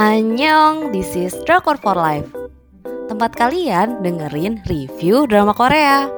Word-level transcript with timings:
Annyeong, 0.00 0.88
this 0.88 1.12
is 1.12 1.36
Drakor 1.44 1.76
for 1.76 1.92
Life. 1.92 2.26
Tempat 3.12 3.36
kalian 3.36 4.00
dengerin 4.00 4.64
review 4.64 5.28
drama 5.28 5.52
Korea. 5.52 6.08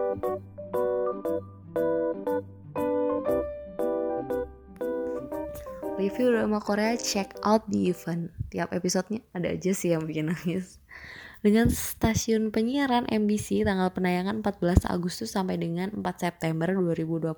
Review 5.98 6.38
drama 6.38 6.62
Korea 6.62 6.94
check 6.94 7.34
out 7.42 7.66
the 7.66 7.90
event. 7.90 8.30
Tiap 8.54 8.70
episodenya 8.70 9.26
ada 9.34 9.50
aja 9.50 9.74
sih 9.74 9.90
yang 9.90 10.06
bikin 10.06 10.30
nangis. 10.30 10.78
Dengan 11.42 11.66
stasiun 11.66 12.54
penyiaran 12.54 13.10
MBC 13.10 13.66
tanggal 13.66 13.90
penayangan 13.90 14.40
14 14.40 14.86
Agustus 14.86 15.34
sampai 15.34 15.58
dengan 15.58 15.90
4 15.92 16.02
September 16.16 16.70
2021 16.70 17.36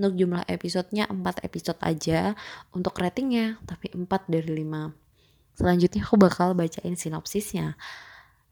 untuk 0.00 0.16
jumlah 0.16 0.48
episodenya 0.48 1.04
4 1.12 1.44
episode 1.44 1.76
aja 1.84 2.32
untuk 2.72 2.96
ratingnya 2.96 3.60
tapi 3.68 3.92
4 3.92 4.08
dari 4.32 4.64
5 4.64 5.10
Selanjutnya 5.60 6.08
aku 6.08 6.16
bakal 6.16 6.56
bacain 6.56 6.96
sinopsisnya. 6.96 7.76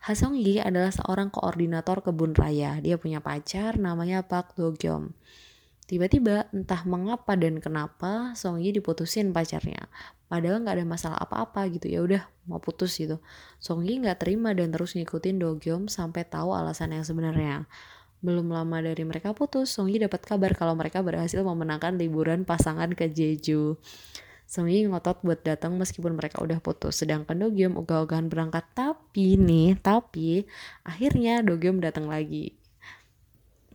Hasong 0.05 0.37
Yi 0.37 0.61
adalah 0.61 0.93
seorang 0.93 1.33
koordinator 1.33 2.05
kebun 2.05 2.37
raya. 2.37 2.77
Dia 2.85 3.01
punya 3.01 3.25
pacar 3.25 3.81
namanya 3.81 4.21
Pak 4.21 4.61
Do 4.61 4.77
Gyom. 4.77 5.17
Tiba-tiba 5.89 6.53
entah 6.53 6.85
mengapa 6.85 7.33
dan 7.33 7.65
kenapa 7.65 8.37
Song 8.37 8.61
Yi 8.61 8.77
diputusin 8.77 9.33
pacarnya. 9.33 9.89
Padahal 10.29 10.61
nggak 10.61 10.77
ada 10.77 10.85
masalah 10.85 11.17
apa-apa 11.17 11.65
gitu 11.73 11.89
ya 11.89 12.05
udah 12.05 12.23
mau 12.45 12.61
putus 12.61 13.01
gitu. 13.01 13.25
Song 13.57 13.89
Yi 13.89 14.05
nggak 14.05 14.21
terima 14.21 14.53
dan 14.53 14.69
terus 14.69 14.93
ngikutin 14.93 15.41
Do 15.41 15.57
Gyom 15.57 15.89
sampai 15.89 16.29
tahu 16.29 16.53
alasan 16.53 16.93
yang 16.93 17.09
sebenarnya. 17.09 17.65
Belum 18.19 18.51
lama 18.51 18.83
dari 18.83 19.07
mereka 19.07 19.31
putus, 19.31 19.71
Song 19.71 19.87
Yi 19.87 20.03
dapat 20.03 20.27
kabar 20.27 20.51
kalau 20.59 20.75
mereka 20.75 20.99
berhasil 21.07 21.39
memenangkan 21.43 21.95
liburan 21.95 22.43
pasangan 22.43 22.91
ke 22.91 23.07
Jeju. 23.07 23.79
Yi 24.49 24.89
ngotot 24.89 25.23
buat 25.23 25.45
datang 25.45 25.77
meskipun 25.77 26.17
mereka 26.17 26.41
udah 26.41 26.59
putus. 26.59 27.05
Sedangkan 27.05 27.39
Dogyom 27.39 27.79
ogah-ogahan 27.79 28.33
berangkat. 28.33 28.65
Tapi 28.73 29.37
nih, 29.37 29.77
tapi 29.79 30.49
akhirnya 30.83 31.45
Dogyom 31.45 31.79
datang 31.85 32.09
lagi. 32.09 32.57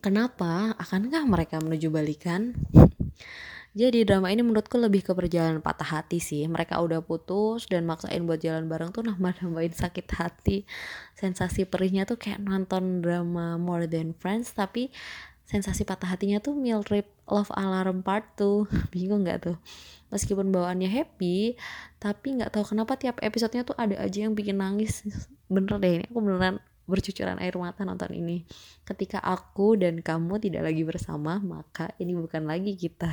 Kenapa? 0.03 0.75
Akankah 0.75 1.23
mereka 1.23 1.64
menuju 1.64 1.88
balikan? 1.88 2.58
Jadi 3.74 4.06
drama 4.06 4.30
ini 4.30 4.46
menurutku 4.46 4.78
lebih 4.78 5.02
ke 5.02 5.18
perjalanan 5.18 5.58
patah 5.58 5.98
hati 5.98 6.22
sih. 6.22 6.46
Mereka 6.46 6.78
udah 6.78 7.02
putus 7.02 7.66
dan 7.66 7.90
maksain 7.90 8.22
buat 8.30 8.38
jalan 8.38 8.70
bareng 8.70 8.94
tuh 8.94 9.02
nambah-nambahin 9.02 9.74
sakit 9.84 10.08
hati. 10.14 10.70
Sensasi 11.18 11.66
perihnya 11.66 12.06
tuh 12.06 12.22
kayak 12.22 12.38
nonton 12.42 13.02
drama 13.02 13.58
More 13.58 13.90
Than 13.90 14.14
Friends 14.14 14.54
tapi 14.54 14.94
sensasi 15.44 15.84
patah 15.84 16.14
hatinya 16.14 16.38
tuh 16.38 16.54
mirip 16.54 17.10
Love 17.26 17.50
Alarm 17.58 18.06
Part 18.06 18.38
2. 18.38 18.70
Bingung 18.94 19.26
gak 19.26 19.50
tuh? 19.50 19.58
meskipun 20.14 20.54
bawaannya 20.54 20.94
happy 20.94 21.58
tapi 21.98 22.38
nggak 22.38 22.54
tahu 22.54 22.78
kenapa 22.78 22.94
tiap 23.02 23.18
episodenya 23.26 23.66
tuh 23.66 23.74
ada 23.74 23.98
aja 23.98 24.30
yang 24.30 24.38
bikin 24.38 24.62
nangis 24.62 25.02
bener 25.50 25.82
deh 25.82 25.94
ini 25.98 26.06
aku 26.06 26.22
beneran 26.22 26.62
bercucuran 26.86 27.42
air 27.42 27.58
mata 27.58 27.82
nonton 27.82 28.14
ini 28.14 28.46
ketika 28.86 29.18
aku 29.18 29.74
dan 29.82 30.06
kamu 30.06 30.38
tidak 30.38 30.70
lagi 30.70 30.86
bersama 30.86 31.42
maka 31.42 31.90
ini 31.98 32.14
bukan 32.14 32.46
lagi 32.46 32.78
kita 32.78 33.10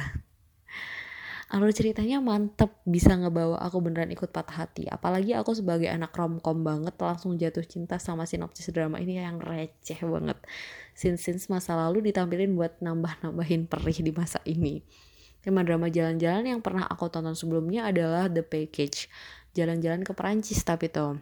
alur 1.50 1.74
ceritanya 1.74 2.22
mantep 2.22 2.70
bisa 2.86 3.10
ngebawa 3.18 3.58
aku 3.58 3.82
beneran 3.82 4.14
ikut 4.14 4.30
patah 4.30 4.62
hati 4.66 4.86
apalagi 4.86 5.34
aku 5.34 5.50
sebagai 5.50 5.90
anak 5.90 6.14
romcom 6.14 6.62
banget 6.62 6.94
langsung 6.94 7.34
jatuh 7.34 7.66
cinta 7.66 7.98
sama 7.98 8.22
sinopsis 8.22 8.70
drama 8.70 9.02
ini 9.02 9.18
yang 9.18 9.42
receh 9.42 9.98
banget 10.06 10.38
scene-scenes 10.94 11.50
masa 11.50 11.74
lalu 11.74 12.14
ditampilin 12.14 12.54
buat 12.54 12.78
nambah-nambahin 12.78 13.66
perih 13.66 13.98
di 13.98 14.12
masa 14.14 14.38
ini 14.46 14.86
Tema 15.40 15.64
drama 15.64 15.88
jalan-jalan 15.88 16.44
yang 16.44 16.60
pernah 16.60 16.84
aku 16.84 17.08
tonton 17.08 17.32
sebelumnya 17.32 17.88
adalah 17.88 18.28
The 18.28 18.44
Package. 18.44 19.08
Jalan-jalan 19.56 20.04
ke 20.04 20.12
Perancis 20.12 20.60
tapi 20.60 20.92
tuh. 20.92 21.16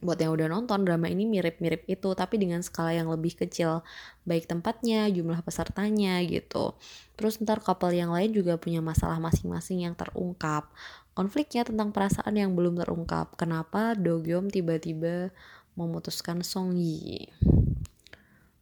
Buat 0.00 0.16
yang 0.24 0.32
udah 0.32 0.48
nonton 0.48 0.88
drama 0.88 1.12
ini 1.12 1.28
mirip-mirip 1.28 1.84
itu 1.84 2.08
tapi 2.16 2.40
dengan 2.40 2.64
skala 2.64 2.96
yang 2.96 3.12
lebih 3.12 3.36
kecil. 3.36 3.84
Baik 4.24 4.48
tempatnya, 4.48 5.04
jumlah 5.12 5.44
pesertanya 5.44 6.24
gitu. 6.24 6.72
Terus 7.20 7.36
ntar 7.44 7.60
couple 7.60 7.92
yang 7.92 8.08
lain 8.08 8.32
juga 8.32 8.56
punya 8.56 8.80
masalah 8.80 9.20
masing-masing 9.20 9.84
yang 9.84 9.92
terungkap. 9.92 10.72
Konfliknya 11.12 11.68
tentang 11.68 11.92
perasaan 11.92 12.32
yang 12.32 12.56
belum 12.56 12.80
terungkap. 12.80 13.36
Kenapa 13.36 13.92
Do 13.92 14.24
Gyeom 14.24 14.48
tiba-tiba 14.48 15.28
memutuskan 15.76 16.40
Song 16.40 16.72
Yi. 16.80 17.28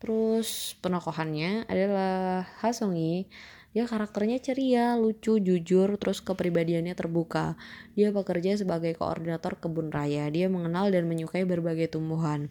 Terus 0.03 0.75
penokohannya 0.83 1.71
adalah 1.71 2.47
Ha 2.63 2.75
Song 2.75 2.99
Yi 2.99 3.31
dia 3.77 3.85
karakternya 3.85 4.41
ceria, 4.41 4.97
lucu, 4.97 5.37
jujur, 5.37 6.01
terus 6.01 6.25
kepribadiannya 6.25 6.97
terbuka. 6.97 7.55
Dia 7.93 8.09
bekerja 8.11 8.57
sebagai 8.57 8.97
koordinator 8.97 9.61
kebun 9.61 9.93
raya. 9.93 10.25
Dia 10.33 10.49
mengenal 10.49 10.89
dan 10.89 11.05
menyukai 11.05 11.45
berbagai 11.45 11.93
tumbuhan. 11.93 12.49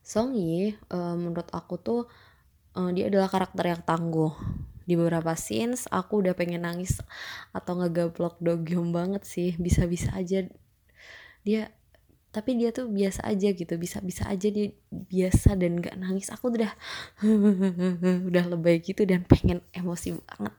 Song 0.00 0.32
Yi, 0.32 0.80
uh, 0.88 1.12
menurut 1.12 1.52
aku 1.52 1.76
tuh 1.76 2.00
uh, 2.72 2.90
dia 2.96 3.12
adalah 3.12 3.28
karakter 3.28 3.68
yang 3.68 3.84
tangguh. 3.84 4.32
Di 4.88 4.96
beberapa 4.96 5.36
scenes 5.36 5.84
aku 5.92 6.24
udah 6.24 6.32
pengen 6.32 6.64
nangis 6.64 6.96
atau 7.52 7.76
ngegablok 7.76 8.40
dogyom 8.40 8.88
banget 8.88 9.28
sih. 9.28 9.52
Bisa-bisa 9.60 10.16
aja 10.16 10.48
dia 11.44 11.70
tapi 12.38 12.54
dia 12.54 12.70
tuh 12.70 12.86
biasa 12.86 13.26
aja 13.26 13.50
gitu 13.50 13.74
bisa 13.74 13.98
bisa 13.98 14.30
aja 14.30 14.46
dia 14.46 14.70
biasa 14.94 15.58
dan 15.58 15.82
gak 15.82 15.98
nangis. 15.98 16.30
Aku 16.30 16.54
udah 16.54 16.70
udah 18.30 18.44
lebay 18.46 18.78
gitu 18.78 19.02
dan 19.02 19.26
pengen 19.26 19.58
emosi 19.74 20.14
banget. 20.22 20.54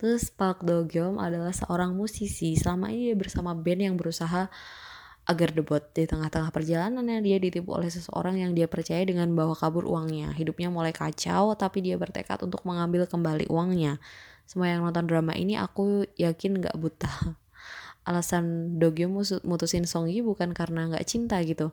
Terus 0.00 0.32
Park 0.32 0.64
Do 0.64 0.88
Gyeom 0.88 1.20
adalah 1.20 1.52
seorang 1.52 1.92
musisi. 1.92 2.56
Selama 2.56 2.88
ini 2.88 3.12
dia 3.12 3.16
bersama 3.20 3.52
band 3.52 3.80
yang 3.84 3.96
berusaha 4.00 4.48
agar 5.24 5.48
debut 5.52 5.84
di 5.92 6.08
tengah-tengah 6.08 6.48
perjalanannya. 6.48 7.20
Dia 7.20 7.36
ditipu 7.36 7.76
oleh 7.76 7.92
seseorang 7.92 8.40
yang 8.40 8.56
dia 8.56 8.64
percaya 8.64 9.04
dengan 9.04 9.28
bawa 9.36 9.52
kabur 9.52 9.84
uangnya. 9.84 10.32
Hidupnya 10.32 10.72
mulai 10.72 10.96
kacau 10.96 11.52
tapi 11.52 11.84
dia 11.84 12.00
bertekad 12.00 12.40
untuk 12.40 12.64
mengambil 12.64 13.04
kembali 13.04 13.52
uangnya. 13.52 14.00
Semua 14.48 14.72
yang 14.72 14.88
nonton 14.88 15.04
drama 15.04 15.36
ini 15.36 15.60
aku 15.60 16.08
yakin 16.16 16.60
gak 16.64 16.76
buta 16.80 17.08
alasan 18.04 18.76
Dogyom 18.76 19.20
mutusin 19.44 19.88
Song 19.88 20.06
Yi 20.08 20.20
bukan 20.20 20.52
karena 20.52 20.88
nggak 20.92 21.04
cinta 21.08 21.40
gitu. 21.44 21.72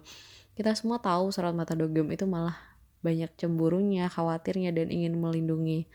Kita 0.56 0.76
semua 0.76 1.00
tahu 1.00 1.32
sorot 1.32 1.56
mata 1.56 1.76
Dogyom 1.76 2.12
itu 2.12 2.28
malah 2.28 2.56
banyak 3.02 3.34
cemburunya 3.36 4.08
khawatirnya 4.08 4.72
dan 4.72 4.90
ingin 4.90 5.18
melindungi. 5.18 5.90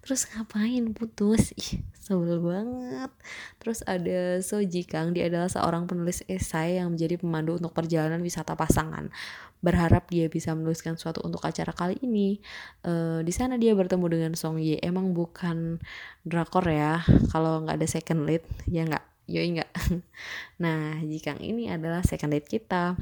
Terus 0.00 0.24
ngapain? 0.32 0.96
Putus. 0.96 1.52
Ih 1.60 1.84
sebel 2.00 2.40
banget. 2.40 3.12
Terus 3.60 3.84
ada 3.84 4.40
So 4.40 4.64
Ji 4.64 4.88
Kang 4.88 5.12
dia 5.12 5.28
adalah 5.28 5.46
seorang 5.46 5.84
penulis 5.84 6.24
esai 6.26 6.80
yang 6.80 6.96
menjadi 6.96 7.20
pemandu 7.20 7.60
untuk 7.60 7.76
perjalanan 7.76 8.18
wisata 8.24 8.56
pasangan. 8.56 9.12
Berharap 9.60 10.08
dia 10.08 10.26
bisa 10.32 10.56
menuliskan 10.56 10.96
suatu 10.96 11.20
untuk 11.20 11.44
acara 11.44 11.76
kali 11.76 12.00
ini. 12.00 12.40
Uh, 12.80 13.20
di 13.20 13.30
sana 13.30 13.60
dia 13.60 13.76
bertemu 13.76 14.06
dengan 14.08 14.32
Song 14.32 14.56
Ye 14.56 14.80
emang 14.80 15.12
bukan 15.12 15.78
drakor 16.24 16.64
ya 16.64 17.04
kalau 17.28 17.60
nggak 17.62 17.76
ada 17.76 17.88
second 17.88 18.24
lead 18.24 18.42
ya 18.66 18.88
nggak 18.88 19.09
yoi 19.30 19.54
enggak 19.54 19.70
nah 20.62 20.98
jika 21.06 21.38
ini 21.38 21.70
adalah 21.70 22.02
second 22.02 22.34
date 22.34 22.50
kita 22.50 22.98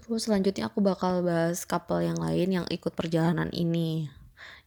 terus 0.00 0.24
selanjutnya 0.24 0.72
aku 0.72 0.80
bakal 0.80 1.20
bahas 1.20 1.68
couple 1.68 2.00
yang 2.00 2.16
lain 2.16 2.48
yang 2.62 2.66
ikut 2.72 2.96
perjalanan 2.96 3.52
ini 3.52 4.08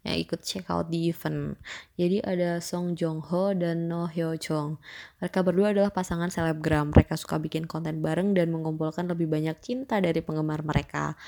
yang 0.07 0.15
ikut 0.15 0.39
check 0.39 0.71
out 0.71 0.87
di 0.87 1.11
event. 1.11 1.59
Jadi 1.99 2.23
ada 2.23 2.63
Song 2.63 2.95
Jong 2.95 3.19
Ho 3.27 3.51
dan 3.51 3.91
No 3.91 4.07
Hyo 4.07 4.39
Jong. 4.39 4.79
Mereka 5.19 5.43
berdua 5.43 5.75
adalah 5.75 5.91
pasangan 5.91 6.31
selebgram. 6.31 6.95
Mereka 6.95 7.19
suka 7.19 7.35
bikin 7.35 7.67
konten 7.67 7.99
bareng 7.99 8.31
dan 8.31 8.47
mengumpulkan 8.47 9.11
lebih 9.11 9.27
banyak 9.27 9.59
cinta 9.59 9.99
dari 9.99 10.23
penggemar 10.23 10.63
mereka 10.63 11.19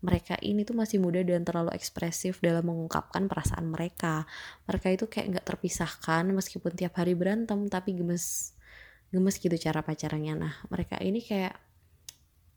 mereka 0.00 0.36
ini 0.40 0.64
tuh 0.64 0.72
masih 0.72 0.96
muda 0.96 1.20
dan 1.20 1.44
terlalu 1.44 1.76
ekspresif 1.76 2.40
dalam 2.40 2.64
mengungkapkan 2.64 3.28
perasaan 3.28 3.68
mereka. 3.68 4.24
Mereka 4.64 4.88
itu 4.96 5.04
kayak 5.06 5.26
nggak 5.36 5.46
terpisahkan 5.46 6.24
meskipun 6.32 6.72
tiap 6.72 6.96
hari 6.96 7.12
berantem 7.12 7.68
tapi 7.68 7.92
gemes 7.92 8.56
gemes 9.12 9.36
gitu 9.36 9.52
cara 9.60 9.84
pacarannya. 9.84 10.34
Nah 10.40 10.54
mereka 10.72 10.96
ini 11.04 11.20
kayak 11.20 11.52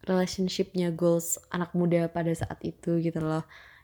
relationshipnya 0.07 0.95
goals 0.95 1.35
anak 1.51 1.75
muda 1.75 2.07
pada 2.07 2.31
saat 2.31 2.63
itu 2.63 3.03
gitu 3.03 3.19
loh. 3.19 3.43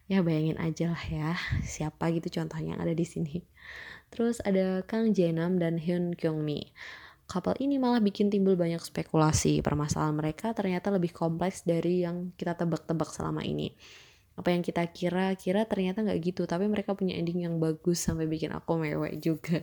Ya 0.10 0.26
bayangin 0.26 0.58
aja 0.58 0.96
lah 0.96 1.04
ya 1.06 1.30
siapa 1.62 2.10
gitu 2.16 2.32
contohnya 2.32 2.80
yang 2.80 2.82
ada 2.82 2.96
di 2.96 3.04
sini. 3.04 3.44
Terus 4.10 4.42
ada 4.42 4.82
Kang 4.88 5.12
Jenam 5.14 5.62
dan 5.62 5.78
Hyun 5.78 6.16
Kyung 6.16 6.42
Mi 6.42 6.72
couple 7.30 7.54
ini 7.62 7.78
malah 7.78 8.02
bikin 8.02 8.34
timbul 8.34 8.58
banyak 8.58 8.82
spekulasi. 8.82 9.62
Permasalahan 9.62 10.18
mereka 10.18 10.58
ternyata 10.58 10.90
lebih 10.90 11.14
kompleks 11.14 11.62
dari 11.62 12.02
yang 12.02 12.34
kita 12.34 12.58
tebak-tebak 12.58 13.14
selama 13.14 13.46
ini. 13.46 13.70
Apa 14.34 14.50
yang 14.50 14.66
kita 14.66 14.82
kira-kira 14.90 15.70
ternyata 15.70 16.02
nggak 16.02 16.20
gitu, 16.26 16.50
tapi 16.50 16.66
mereka 16.66 16.98
punya 16.98 17.14
ending 17.14 17.46
yang 17.46 17.62
bagus 17.62 18.02
sampai 18.02 18.26
bikin 18.26 18.50
aku 18.50 18.82
mewek 18.82 19.22
juga. 19.22 19.62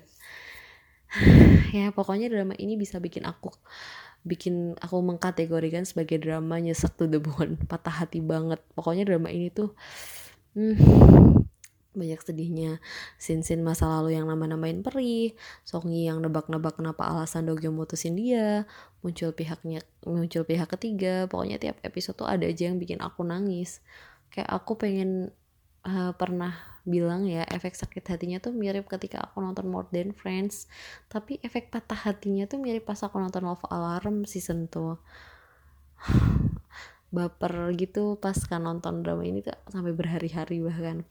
ya 1.76 1.90
pokoknya 1.90 2.30
drama 2.30 2.54
ini 2.58 2.78
bisa 2.78 3.02
bikin 3.02 3.26
aku 3.26 3.50
bikin 4.26 4.74
aku 4.82 4.98
mengkategorikan 5.06 5.86
sebagai 5.86 6.18
drama 6.18 6.58
nyesek 6.58 6.98
to 6.98 7.06
the 7.06 7.22
patah 7.70 7.94
hati 7.94 8.18
banget 8.18 8.58
pokoknya 8.74 9.06
drama 9.06 9.30
ini 9.30 9.54
tuh 9.54 9.70
hmm, 10.58 11.35
banyak 12.06 12.22
sedihnya. 12.22 12.78
Sin-sin 13.18 13.66
masa 13.66 13.90
lalu 13.90 14.14
yang 14.14 14.30
nambah-nambahin 14.30 14.86
perih 14.86 15.34
Songi 15.66 16.06
yang 16.06 16.22
nebak-nebak 16.22 16.78
kenapa 16.78 17.10
alasan 17.10 17.50
Dogyo 17.50 17.74
mutusin 17.74 18.14
dia 18.14 18.70
muncul 19.02 19.34
pihaknya 19.34 19.82
muncul 20.06 20.46
pihak 20.46 20.70
ketiga. 20.78 21.26
Pokoknya 21.26 21.58
tiap 21.58 21.82
episode 21.82 22.14
tuh 22.14 22.30
ada 22.30 22.46
aja 22.46 22.70
yang 22.70 22.78
bikin 22.78 23.02
aku 23.02 23.26
nangis. 23.26 23.82
Kayak 24.30 24.54
aku 24.54 24.78
pengen 24.78 25.34
uh, 25.86 26.14
pernah 26.14 26.76
bilang 26.86 27.26
ya 27.26 27.42
efek 27.50 27.74
sakit 27.74 28.06
hatinya 28.06 28.38
tuh 28.38 28.54
mirip 28.54 28.86
ketika 28.86 29.18
aku 29.26 29.42
nonton 29.42 29.66
More 29.66 29.90
Than 29.90 30.14
Friends 30.14 30.70
tapi 31.10 31.42
efek 31.42 31.74
patah 31.74 31.98
hatinya 31.98 32.46
tuh 32.46 32.62
mirip 32.62 32.86
pas 32.86 33.02
aku 33.02 33.18
nonton 33.18 33.42
Love 33.42 33.66
Alarm 33.66 34.22
season 34.22 34.70
tuh 34.70 35.02
baper 37.14 37.74
gitu 37.74 38.18
pas 38.22 38.38
kan 38.38 38.62
nonton 38.62 39.02
drama 39.02 39.26
ini 39.26 39.42
tuh 39.42 39.58
sampai 39.66 39.90
berhari-hari 39.94 40.62
bahkan 40.62 41.02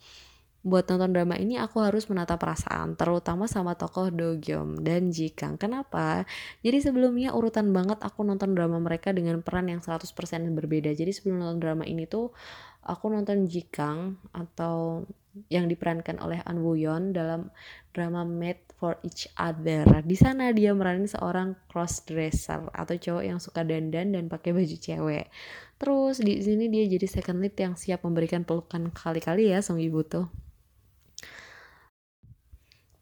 buat 0.65 0.89
nonton 0.89 1.13
drama 1.13 1.37
ini 1.37 1.61
aku 1.61 1.77
harus 1.77 2.09
menata 2.09 2.41
perasaan 2.41 2.97
terutama 2.97 3.45
sama 3.45 3.77
tokoh 3.77 4.09
Do 4.09 4.33
Gyeom 4.41 4.81
dan 4.81 5.13
Ji 5.13 5.29
Kang. 5.29 5.61
Kenapa? 5.61 6.25
Jadi 6.65 6.81
sebelumnya 6.81 7.37
urutan 7.37 7.69
banget 7.69 8.01
aku 8.01 8.25
nonton 8.25 8.57
drama 8.57 8.81
mereka 8.81 9.13
dengan 9.13 9.45
peran 9.45 9.69
yang 9.69 9.85
100% 9.85 10.09
berbeda. 10.57 10.89
Jadi 10.97 11.13
sebelum 11.13 11.37
nonton 11.37 11.61
drama 11.61 11.85
ini 11.85 12.09
tuh 12.09 12.33
aku 12.81 13.13
nonton 13.13 13.45
Ji 13.45 13.69
Kang 13.69 14.17
atau 14.33 15.05
yang 15.53 15.69
diperankan 15.69 16.17
oleh 16.17 16.41
An 16.49 16.65
Woo 16.65 16.73
Yeon 16.73 17.13
dalam 17.13 17.53
drama 17.93 18.25
Made 18.25 18.65
for 18.81 18.97
Each 19.05 19.29
Other. 19.37 19.85
Di 20.01 20.17
sana 20.17 20.49
dia 20.49 20.73
meranin 20.73 21.05
seorang 21.05 21.53
cross 21.69 22.01
dresser 22.09 22.65
atau 22.73 22.95
cowok 22.97 23.21
yang 23.21 23.37
suka 23.37 23.61
dandan 23.61 24.17
dan 24.17 24.25
pakai 24.33 24.49
baju 24.49 24.77
cewek. 24.81 25.29
Terus 25.77 26.23
di 26.25 26.41
sini 26.41 26.73
dia 26.73 26.89
jadi 26.89 27.05
second 27.05 27.43
lead 27.43 27.53
yang 27.53 27.77
siap 27.77 28.01
memberikan 28.01 28.41
pelukan 28.47 28.89
kali-kali 28.89 29.53
ya 29.53 29.61
Song 29.61 29.77
Ibu 29.77 30.01
tuh. 30.09 30.44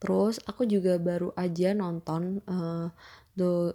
Terus 0.04 0.44
aku 0.44 0.68
juga 0.68 1.00
baru 1.00 1.32
aja 1.40 1.72
nonton 1.72 2.44
uh, 2.44 2.92
Do 3.34 3.74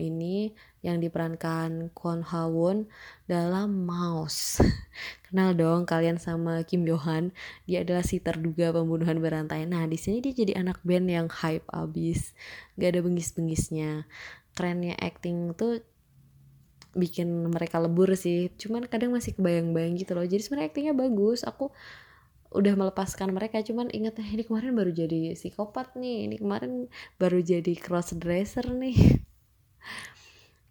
ini 0.00 0.56
yang 0.80 0.96
diperankan 0.96 1.92
Kwon 1.92 2.24
Hawon 2.24 2.88
dalam 3.28 3.84
Mouse. 3.84 4.64
Kenal 5.28 5.52
dong 5.52 5.84
kalian 5.84 6.16
sama 6.16 6.64
Kim 6.64 6.88
Yohan. 6.88 7.28
Dia 7.68 7.84
adalah 7.84 8.00
si 8.00 8.16
terduga 8.16 8.72
pembunuhan 8.72 9.20
berantai. 9.20 9.68
Nah, 9.68 9.84
di 9.84 10.00
sini 10.00 10.24
dia 10.24 10.32
jadi 10.32 10.56
anak 10.56 10.80
band 10.88 11.12
yang 11.12 11.28
hype 11.28 11.68
abis. 11.68 12.32
Gak 12.80 12.96
ada 12.96 13.00
bengis-bengisnya. 13.04 14.08
Kerennya 14.56 14.96
acting 14.96 15.52
tuh 15.52 15.84
bikin 16.96 17.52
mereka 17.52 17.76
lebur 17.84 18.08
sih. 18.16 18.48
Cuman 18.56 18.88
kadang 18.88 19.12
masih 19.12 19.36
kebayang-bayang 19.36 20.00
gitu 20.00 20.16
loh. 20.16 20.24
Jadi 20.24 20.40
sebenarnya 20.48 20.72
actingnya 20.72 20.96
bagus. 20.96 21.44
Aku 21.44 21.76
udah 22.54 22.74
melepaskan 22.78 23.34
mereka. 23.34 23.60
Cuman 23.60 23.90
inget 23.90 24.16
ini 24.22 24.46
kemarin 24.46 24.72
baru 24.78 24.94
jadi 24.94 25.34
psikopat 25.34 25.98
nih. 25.98 26.30
Ini 26.30 26.36
kemarin 26.38 26.86
baru 27.18 27.42
jadi 27.42 27.74
cross 27.74 28.14
dresser 28.14 28.70
nih. 28.70 28.96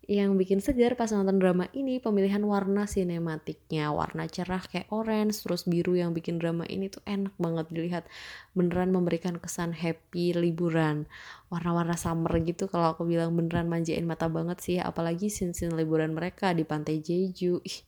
Yang 0.03 0.31
bikin 0.35 0.59
segar 0.59 0.99
pas 0.99 1.07
nonton 1.15 1.39
drama 1.39 1.71
ini 1.71 1.95
pemilihan 1.99 2.43
warna 2.43 2.83
sinematiknya. 2.83 3.87
Warna 3.95 4.27
cerah 4.27 4.59
kayak 4.59 4.91
orange 4.91 5.47
terus 5.47 5.63
biru 5.63 5.95
yang 5.95 6.11
bikin 6.11 6.43
drama 6.43 6.67
ini 6.67 6.91
tuh 6.91 6.99
enak 7.07 7.31
banget 7.39 7.71
dilihat. 7.71 8.03
Beneran 8.51 8.91
memberikan 8.91 9.39
kesan 9.39 9.71
happy 9.71 10.35
liburan. 10.35 11.07
Warna-warna 11.47 11.95
summer 11.95 12.35
gitu 12.43 12.67
kalau 12.67 12.91
aku 12.99 13.07
bilang 13.07 13.31
beneran 13.39 13.71
manjain 13.71 14.03
mata 14.03 14.27
banget 14.27 14.59
sih 14.59 14.75
apalagi 14.83 15.31
sin-sin 15.31 15.71
liburan 15.71 16.11
mereka 16.11 16.51
di 16.51 16.67
pantai 16.67 16.99
Jeju. 16.99 17.63
Ih, 17.63 17.79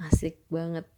asik 0.00 0.40
banget 0.48 0.88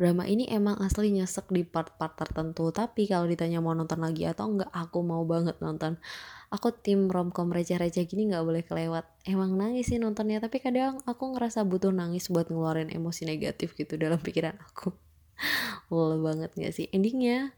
drama 0.00 0.24
ini 0.24 0.48
emang 0.48 0.80
asli 0.80 1.12
nyesek 1.12 1.52
di 1.52 1.60
part-part 1.60 2.16
tertentu 2.16 2.72
tapi 2.72 3.04
kalau 3.04 3.28
ditanya 3.28 3.60
mau 3.60 3.76
nonton 3.76 4.00
lagi 4.00 4.24
atau 4.24 4.48
enggak 4.48 4.72
aku 4.72 5.04
mau 5.04 5.20
banget 5.28 5.60
nonton. 5.60 6.00
Aku 6.48 6.72
tim 6.72 7.12
romcom 7.12 7.52
receh-receh 7.52 8.08
gini 8.08 8.32
nggak 8.32 8.40
boleh 8.40 8.64
kelewat. 8.64 9.04
Emang 9.28 9.60
nangis 9.60 9.92
sih 9.92 10.00
nontonnya 10.00 10.40
tapi 10.40 10.64
kadang 10.64 11.04
aku 11.04 11.36
ngerasa 11.36 11.68
butuh 11.68 11.92
nangis 11.92 12.32
buat 12.32 12.48
ngeluarin 12.48 12.88
emosi 12.88 13.28
negatif 13.28 13.76
gitu 13.76 14.00
dalam 14.00 14.16
pikiran 14.16 14.56
aku. 14.56 14.96
Lol 15.92 16.24
banget 16.24 16.56
gak 16.56 16.72
sih? 16.72 16.88
Endingnya 16.96 17.52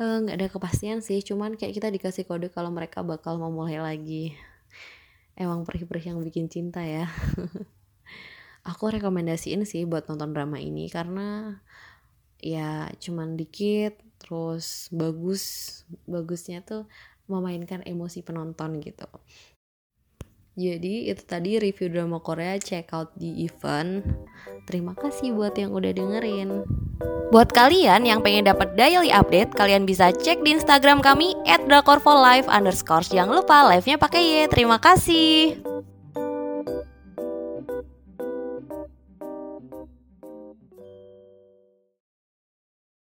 eh, 0.00 0.16
nggak 0.24 0.36
uh, 0.36 0.38
ada 0.40 0.48
kepastian 0.48 1.04
sih 1.04 1.20
cuman 1.20 1.60
kayak 1.60 1.76
kita 1.76 1.92
dikasih 1.92 2.24
kode 2.24 2.48
kalau 2.48 2.72
mereka 2.72 3.04
bakal 3.04 3.36
memulai 3.36 3.76
lagi. 3.76 4.32
Emang 5.36 5.68
perih-perih 5.68 6.16
yang 6.16 6.18
bikin 6.24 6.48
cinta 6.48 6.80
ya. 6.80 7.12
Aku 8.70 8.94
rekomendasiin 8.94 9.66
sih 9.66 9.82
buat 9.88 10.06
nonton 10.06 10.30
drama 10.30 10.62
ini 10.62 10.86
karena 10.86 11.58
ya 12.42 12.90
cuman 12.98 13.38
dikit 13.38 13.96
terus 14.18 14.90
bagus 14.90 15.42
bagusnya 16.10 16.60
tuh 16.66 16.90
memainkan 17.30 17.80
emosi 17.86 18.20
penonton 18.26 18.82
gitu. 18.82 19.06
Jadi 20.52 21.08
itu 21.08 21.22
tadi 21.24 21.56
review 21.56 21.88
drama 21.88 22.20
Korea 22.20 22.60
check 22.60 22.92
out 22.92 23.08
di 23.16 23.48
event. 23.48 24.04
Terima 24.68 24.92
kasih 24.92 25.32
buat 25.32 25.56
yang 25.56 25.72
udah 25.72 25.96
dengerin. 25.96 26.68
Buat 27.32 27.56
kalian 27.56 28.04
yang 28.04 28.20
pengen 28.20 28.44
dapat 28.44 28.76
daily 28.76 29.08
update 29.08 29.56
kalian 29.56 29.88
bisa 29.88 30.12
cek 30.12 30.44
di 30.44 30.52
instagram 30.52 31.00
kami 31.00 31.32
underscore. 32.52 33.08
Jangan 33.08 33.40
lupa 33.40 33.64
live 33.72 33.88
nya 33.88 33.96
pakai 33.96 34.20
y. 34.20 34.36
Terima 34.52 34.76
kasih 34.76 35.71